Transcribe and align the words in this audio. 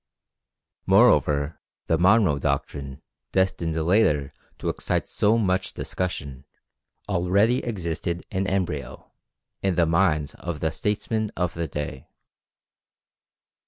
Moreover, 0.87 1.61
the 1.85 1.99
Monroe 1.99 2.39
doctrine, 2.39 3.03
destined 3.31 3.75
later 3.75 4.31
to 4.57 4.69
excite 4.69 5.07
so 5.07 5.37
much 5.37 5.75
discussion, 5.75 6.43
already 7.07 7.59
existed 7.63 8.25
in 8.31 8.47
embryo 8.47 9.11
in 9.61 9.75
the 9.75 9.85
minds 9.85 10.33
of 10.39 10.59
the 10.59 10.71
statesmen 10.71 11.29
of 11.37 11.53
the 11.53 11.67
day. 11.67 12.07